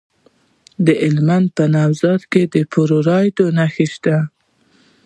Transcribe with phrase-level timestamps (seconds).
[0.85, 4.17] د هلمند په نوزاد کې د فلورایټ نښې شته.